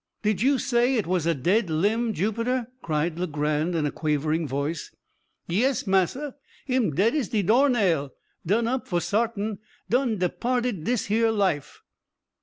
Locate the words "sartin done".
8.99-10.17